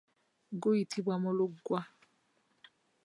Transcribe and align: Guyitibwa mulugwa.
Guyitibwa 0.61 1.15
mulugwa. 1.23 1.79